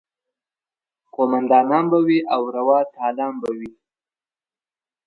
قوماندانان 1.13 1.85
به 1.91 1.99
وي 2.05 2.19
او 2.33 2.41
روا 2.55 2.79
تالان 2.95 3.33
به 3.41 3.49
وي. 3.57 3.71